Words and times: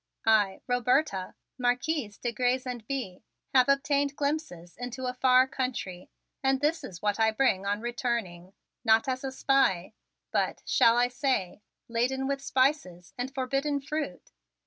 I, 0.25 0.61
Roberta, 0.65 1.35
Marquise 1.59 2.17
de 2.17 2.31
Grez 2.31 2.65
and 2.65 2.83
Bye, 2.87 3.21
have 3.53 3.69
obtained 3.69 4.15
glimpses 4.15 4.75
into 4.75 5.05
a 5.05 5.13
far 5.13 5.47
country 5.47 6.09
and 6.41 6.59
this 6.59 6.83
is 6.83 7.03
what 7.03 7.19
I 7.19 7.29
bring 7.29 7.67
on 7.67 7.81
returning, 7.81 8.53
not 8.83 9.07
as 9.07 9.23
a 9.23 9.31
spy, 9.31 9.93
but, 10.31 10.63
shall 10.65 10.97
I 10.97 11.07
say, 11.07 11.61
laden 11.87 12.25
with 12.25 12.41
spices 12.41 13.13
and 13.15 13.31
forbidden 13.31 13.79
fruit? 13.79 14.31